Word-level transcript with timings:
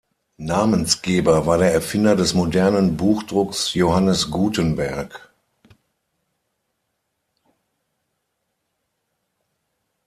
Namensgeber 0.39 1.45
war 1.45 1.59
der 1.59 1.73
Erfinder 1.75 2.15
des 2.15 2.33
modernen 2.33 2.97
Buchdrucks 2.97 3.75
Johannes 3.75 4.31
Gutenberg. 4.31 5.31